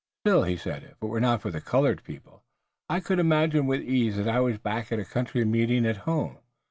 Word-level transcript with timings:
"Still," 0.25 0.45
he 0.45 0.57
said, 0.57 0.81
"if 0.81 0.93
it 0.99 1.05
were 1.05 1.19
not 1.19 1.43
for 1.43 1.51
the 1.51 1.61
colored 1.61 2.03
people 2.03 2.43
I 2.89 3.01
could 3.01 3.19
imagine 3.19 3.67
with 3.67 3.83
ease 3.83 4.17
that 4.17 4.27
I 4.27 4.39
was 4.39 4.57
back 4.57 4.91
at 4.91 4.97
a 4.97 5.05
country 5.05 5.45
meeting 5.45 5.85
at 5.85 5.97
home. 6.09 6.39